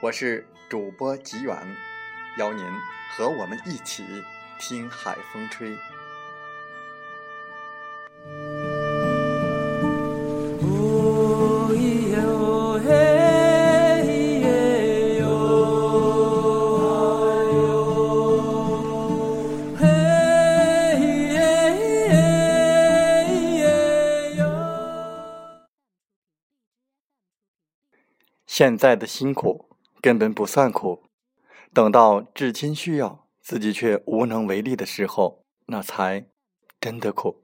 [0.00, 1.56] 我是主播吉远。
[2.36, 2.62] 邀您
[3.10, 4.04] 和我们一起
[4.58, 5.74] 听海风吹。
[28.46, 31.02] 现在的辛苦根本不算苦。
[31.72, 36.26] 等到至亲需要，自己却无能为力的时候，那才
[36.80, 37.42] 真的苦。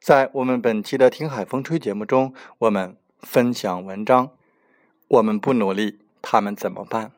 [0.00, 4.30] 在我们本期的《听海风吹》节目中，我们分享文章：
[5.08, 7.12] 我们不努力，他们怎么办？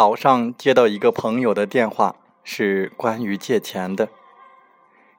[0.00, 4.08] 早上接到一个朋友的电话，是关于借钱的。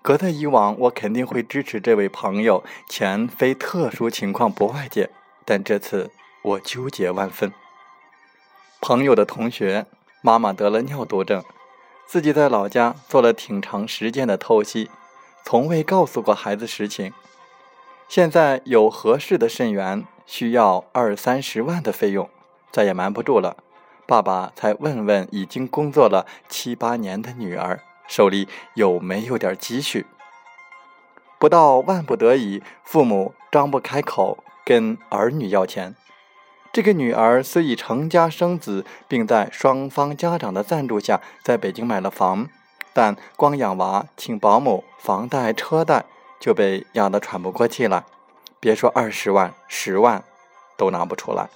[0.01, 5.11] 隔在以往，我肯定会支持这位朋友，钱非特殊情况不外借。
[5.45, 6.09] 但这次
[6.41, 7.53] 我纠结万分。
[8.81, 9.85] 朋友的同学
[10.23, 11.43] 妈妈得了尿毒症，
[12.07, 14.89] 自己在老家做了挺长时间的透析，
[15.45, 17.13] 从未告诉过孩子实情。
[18.09, 22.27] 现在有合适的肾源，需要二三十万的费用，
[22.71, 23.57] 再也瞒不住了。
[24.11, 27.79] 爸爸才问问已经工作了七八年的女儿
[28.09, 30.05] 手里有没有点积蓄。
[31.39, 35.95] 不到万不得已，父母张不开口跟儿女要钱。
[36.73, 42.49] 这个女儿虽已成家生子，并在双方家长的赞助下在北京买了房，
[42.91, 46.03] 但光养娃、请保姆、房贷、车贷
[46.37, 48.03] 就被压得喘不过气来。
[48.59, 50.21] 别说二十万、十万，
[50.75, 51.47] 都拿不出来，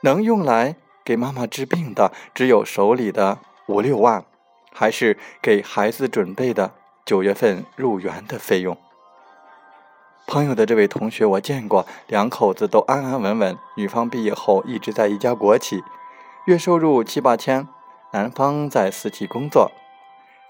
[0.00, 0.76] 能用来。
[1.04, 4.24] 给妈妈治病的只有手里的五六万，
[4.72, 6.72] 还是给孩子准备的
[7.04, 8.76] 九月份入园的费用。
[10.26, 15.82] 朋友的这位同学我见过，两口子都安安稳稳，女方毕业后一直在一家国企，
[16.46, 17.66] 月收入七八千，
[18.12, 19.72] 男方在私企工作，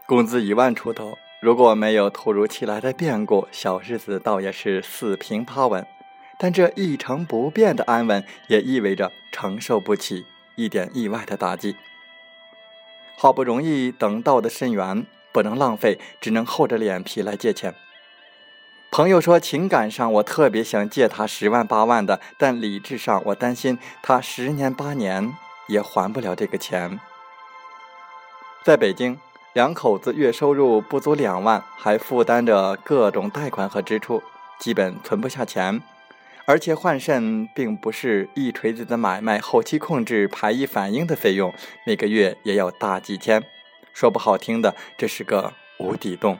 [0.06, 1.16] 工资一万出头。
[1.40, 5.84] 如果没有突如其来的变故，小日子倒也是四平八稳。
[6.38, 10.26] 但这一成不变的安稳，也意味着承受不起。
[10.54, 11.76] 一点意外的打击，
[13.16, 17.74] 好不容易等到的肾源不能浪费，只能厚着脸皮来借钱。
[18.90, 25.32] 朋友说，情感上我特别想借他十万八万的，但理智上我担心他十年八年
[25.68, 27.00] 也还不了这个钱。
[28.62, 29.18] 在北京，
[29.54, 34.22] 两口子月收入不足两万，还负担着各种贷款和支出，
[34.58, 35.82] 基本存不下钱。
[36.44, 41.54] 而且换肾并不是一锤子的买卖，后期控制、排异反应的费用
[41.86, 43.42] 每个月也要大几千，
[43.94, 46.38] 说不好听的，这是个无底洞。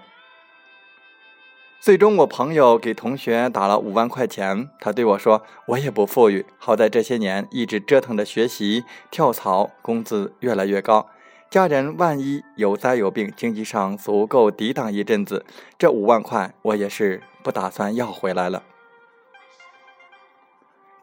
[1.81, 11.09] 最终，我朋友给同学打了五万块钱，他对我说：“我也不富裕，好在这些年一直折腾着学习、跳槽，工资越来越高。
[11.51, 15.45] 家人万一有灾有病，经济上足够抵挡一阵子。
[15.77, 18.63] 这五万块，我也是不打算要回来了。”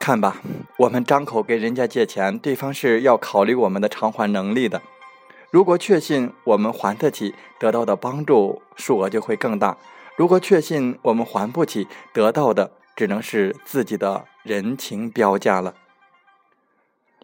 [0.10, 0.42] 看吧，
[0.80, 4.82] 我们张口给人家借钱，对方是要考虑我们的偿还能力的。
[5.52, 9.78] 如果确信我们还得起，得到的帮助数额就会更大；
[10.18, 15.76] 如果确信我们还不起，得到的只能是自己的人情标价了。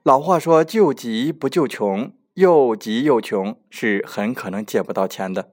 [0.03, 5.49] 老话说：“救急不救穷”，又急又穷是很可能借不到钱的。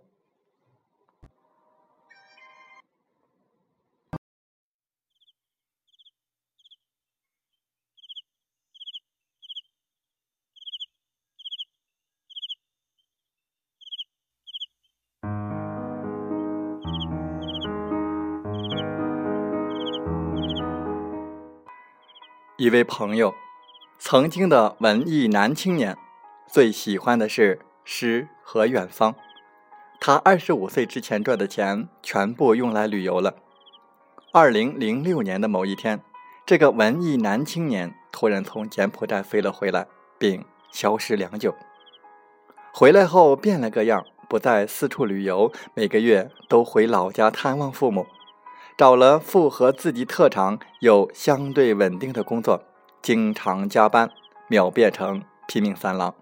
[22.63, 23.35] 一位朋友，
[23.99, 25.99] 曾经的文艺男青年，
[26.47, 29.17] 最喜欢的是诗和远方。
[29.99, 33.35] 他二十五岁之前赚的钱全部用来旅游了。
[34.33, 36.01] 二零零六年的某一天，
[36.47, 41.53] 这个文艺男青年突然从柬埔寨飞了回来，并消失良久。
[42.73, 48.07] 回来后变了个样，不再四处旅游，每个月都回老家探望父母。
[48.77, 52.63] 找了符合自己特长又相对稳定的工作，
[53.03, 54.11] 经常加班，
[54.49, 56.15] 秒变成拼命三郎。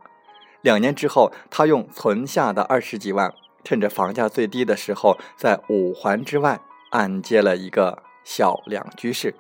[0.60, 3.32] 两年之后，他用存下的二十几万，
[3.64, 6.60] 趁着房价最低的时候，在五环之外
[6.90, 9.34] 按揭了一个小两居室。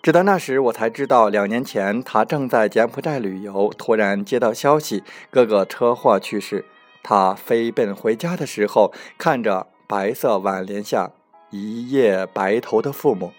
[0.00, 6.66] 直到那时，我才知道，两年前他正在柬埔寨旅游，突然接到消息，哥哥车祸去世。
[7.02, 9.71] 他飞奔回家的时候，看着。
[9.92, 11.10] 白色挽联下，
[11.50, 13.30] 一夜白头的父母，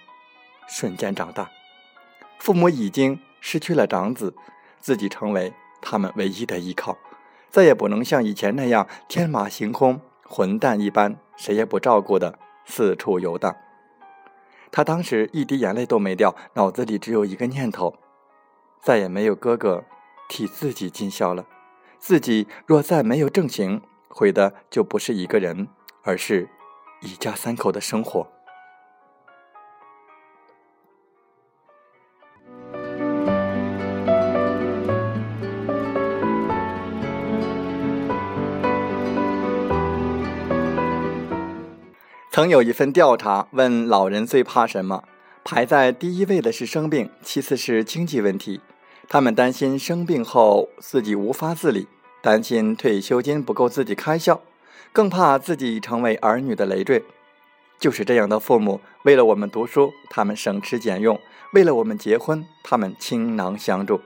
[0.67, 1.49] 瞬间长大。
[2.37, 4.35] 父母已经失去了长子，
[4.79, 5.51] 自己成为
[5.81, 6.95] 他们唯一的依靠，
[7.49, 13.55] 再也不能像以前那样天马行空、混蛋一般，谁也不照顾的四处游荡。
[14.71, 17.95] 他当时一滴眼泪都没掉，脑子里只有一个念头：
[18.79, 19.83] 再也没有哥哥
[20.29, 21.47] 替自己尽孝了。
[21.97, 25.67] 自己若再没有正形，毁的就不是一个人。
[26.03, 26.47] 而是
[27.01, 28.27] 一家三口的生活。
[42.29, 45.03] 曾有一份调查问老人最怕什么，
[45.43, 48.59] 排在第一位的是生病，其次是经济问题。
[49.07, 51.87] 他们担心生病后自己无法自理，
[52.23, 54.41] 担心退休金不够自己开销。
[54.93, 57.03] 更怕自己成为儿女的累赘，
[57.79, 61.17] 就是这样的父母，为了我们读书，他们省吃俭用；
[61.53, 63.99] 为了我们结婚，他们倾囊相助；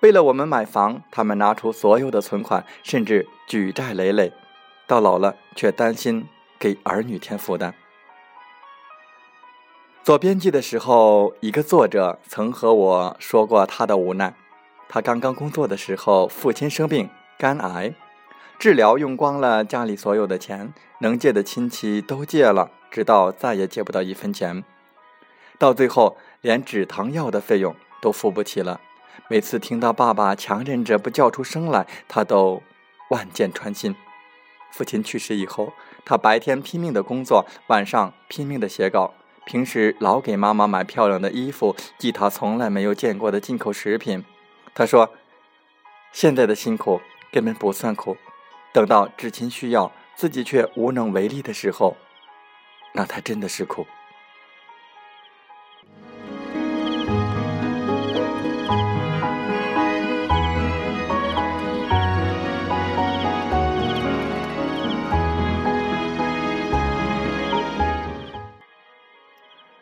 [0.00, 4.30] 为了我们买房，他们拿出所有的存款，甚至举债累累。
[4.86, 6.28] 到老了，却担心
[6.58, 7.74] 给儿女添负担。
[10.04, 14.34] 做编辑的时候，一个作者曾和我说过他的无奈：
[14.86, 17.94] 他刚刚工作的时候，父亲生病，肝癌。
[18.58, 24.64] 治疗用光了家里所有的钱，能借的亲戚都借了，直到再也借不到一分钱。
[25.58, 28.80] 到最后，连止疼药的费用都付不起了。
[29.28, 32.62] 每次听到爸爸强忍着不叫出声来，他都
[33.10, 33.94] 万箭穿心。
[34.70, 35.72] 父亲去世以后，
[36.04, 39.14] 他白天拼命的工作，晚上拼命的写稿，
[39.44, 44.24] 平时老给妈妈买漂亮的衣服，寄她从来没有见过的进口食品。
[44.74, 45.10] 他说
[46.12, 47.00] ：“现在的辛苦
[47.32, 48.16] 根本不算苦。”
[48.76, 51.96] 等到至亲需要，自己却无能为力的时候，
[52.92, 53.86] 那才真的是苦。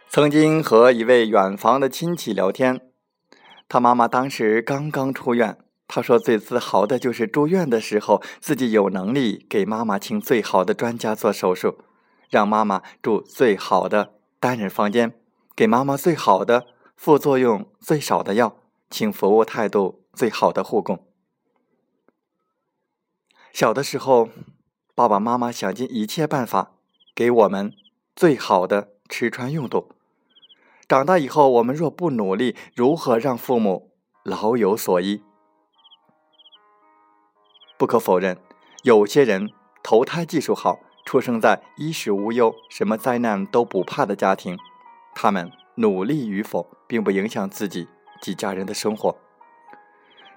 [0.08, 2.80] 曾经和一位远房的亲戚聊天，
[3.68, 5.63] 他妈妈当时刚刚出院。
[5.86, 11.78] 他说：“最自豪的就是住院的时候，自己有能力给妈妈请最好的专家做手术，
[12.30, 15.14] 让妈妈住最好的单人房间，
[15.54, 18.56] 给妈妈最好的、副作用最少的药，
[18.88, 21.06] 请服务态度最好的护工。
[23.52, 24.30] 小的时候，
[24.94, 26.72] 爸爸妈妈想尽一切办法
[27.14, 27.72] 给我们
[28.16, 29.90] 最好的吃穿用度。
[30.88, 35.22] 长大以后，我们若不努力，如何让父母老有所依？”
[37.76, 38.38] 不可否认，
[38.82, 39.50] 有些人
[39.82, 44.56] 投胎技术好，出生在衣食无忧、什么灾难都不怕的家庭，
[45.14, 47.88] 他们努力与否，并不影响自己
[48.22, 49.16] 及家人的生活。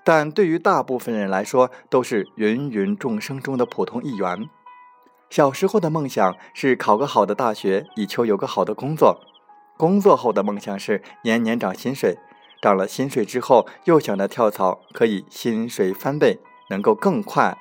[0.03, 4.50] 但对于大部分人来说，都是芸芸众生中的普通一员。
[5.29, 9.20] 小时候的梦想是考个好的大学，以求有个好的工作。
[9.75, 12.17] 工作后的梦想是年年涨薪水，
[12.62, 17.57] 涨了薪水之后又想着跳槽，可以薪水翻倍，能够更快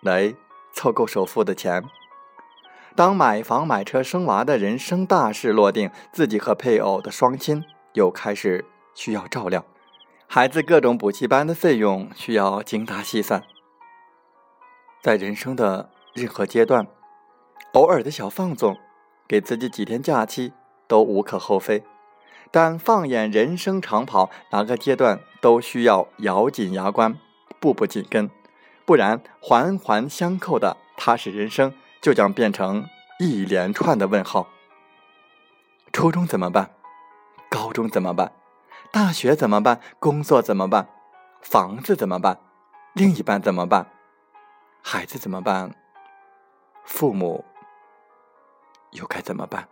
[0.00, 0.34] 来
[0.72, 1.84] 凑够首付的钱。
[2.96, 9.64] 当买房、买车、生娃的人生大事落定，自己和配偶的双亲又开始需要照料，
[10.26, 13.44] 孩子各种补习班的费用需要精打细算。
[15.00, 16.88] 在人生的任何阶段，
[17.74, 18.76] 偶尔的小放纵，
[19.28, 20.52] 给自己几天假期
[20.88, 21.84] 都无可厚非。
[22.50, 27.16] 但放眼人生长跑，哪个阶段都需要咬紧牙关，
[27.60, 28.28] 步步紧跟，
[28.88, 31.74] 不然环环相扣的踏实人生。
[32.00, 34.48] 就将变成一连串的问号。
[35.92, 36.70] 初中怎么办？
[37.50, 38.32] 高中怎么办？
[38.92, 39.80] 大学怎么办？
[39.98, 40.88] 工作怎么办？
[41.42, 42.38] 房子怎么办？
[42.92, 43.90] 另一半怎么办？
[44.80, 45.74] 孩子怎么办？
[46.84, 47.44] 父母
[48.92, 49.68] 又该怎么办？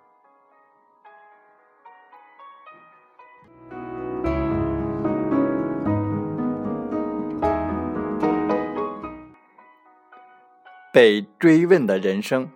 [10.97, 12.51] 被追问的人生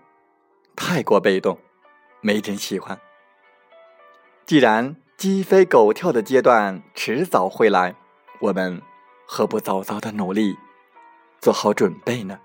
[0.75, 1.59] 太过被动，
[2.23, 2.99] 没人喜欢。
[4.47, 7.95] 既然鸡飞狗跳的阶段迟早会来，
[8.41, 8.81] 我们
[9.27, 10.57] 何不早早的努力，
[11.39, 12.41] 做好准备呢？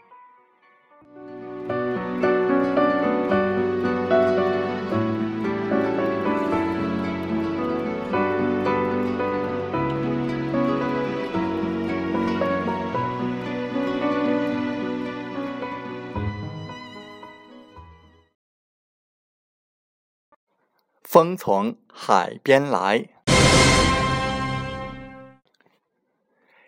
[21.26, 23.10] 风从海边来，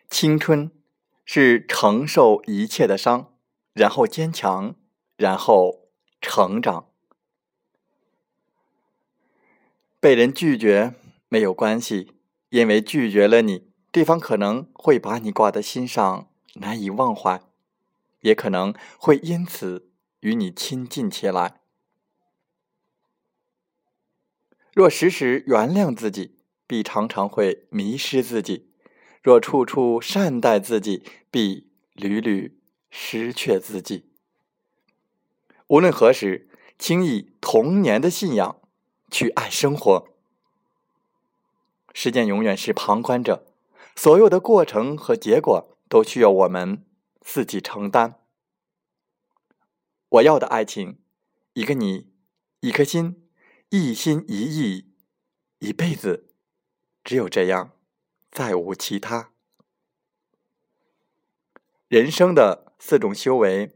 [0.09, 0.71] 青春
[1.23, 3.31] 是承受一切的伤，
[3.73, 4.73] 然后坚强，
[5.15, 6.87] 然后成长。
[9.99, 10.95] 被人拒绝
[11.29, 12.13] 没有关系，
[12.49, 17.39] 因为拒绝了你，对方可能会把你挂在心上，难以忘怀，
[18.21, 21.61] 也可能会因此与你亲近起来。
[24.77, 26.35] 若时时原谅自己，
[26.67, 28.67] 必常常会迷失自己；
[29.23, 32.59] 若处处善待自己，必屡屡
[32.91, 34.05] 失去自己。
[35.65, 38.61] 无论何时，请以童年的信仰
[39.09, 40.09] 去爱生活。
[41.91, 43.47] 时间永远是旁观者，
[43.95, 46.85] 所有的过程和结果都需要我们
[47.21, 48.19] 自己承担。
[50.09, 50.99] 我要的爱情，
[51.53, 52.11] 一个你，
[52.59, 53.26] 一颗心。
[53.69, 54.93] 一心一意，
[55.59, 56.29] 一辈子，
[57.03, 57.71] 只有这样，
[58.31, 59.31] 再无其他。
[61.89, 63.75] 人生的四种修为：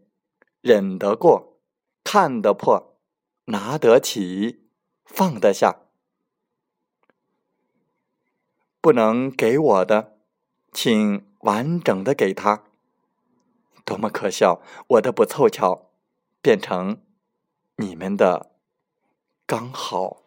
[0.62, 1.60] 忍得过，
[2.05, 2.98] 看得破，
[3.45, 4.69] 拿得起，
[5.03, 5.81] 放得下。
[8.79, 10.17] 不能给我的，
[10.71, 12.63] 请完整的给他。
[13.83, 14.62] 多么可笑！
[14.88, 15.91] 我的不凑巧，
[16.41, 17.03] 变成
[17.75, 18.50] 你们的。
[19.51, 20.20] 刚好。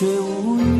[0.00, 0.79] 却无语。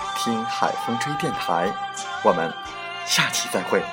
[0.23, 1.73] 听海风吹电台，
[2.23, 2.53] 我们
[3.07, 3.83] 下期再会。